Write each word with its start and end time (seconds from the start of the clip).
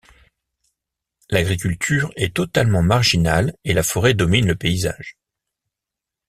L'agriculture 1.29 2.11
est 2.15 2.33
totalement 2.35 2.81
marginale 2.81 3.53
et 3.65 3.73
la 3.75 3.83
forêt 3.83 4.15
domine 4.15 4.47
le 4.47 4.55
paysage. 4.55 5.15